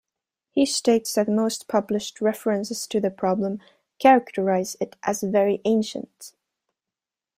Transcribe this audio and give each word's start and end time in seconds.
He 0.49 0.65
states 0.65 1.13
that 1.13 1.29
most 1.29 1.67
published 1.67 2.21
references 2.21 2.87
to 2.87 2.99
the 2.99 3.11
problem 3.11 3.59
characterize 3.99 4.75
it 4.79 4.95
as 5.03 5.21
"very 5.21 5.61
ancient". 5.63 6.33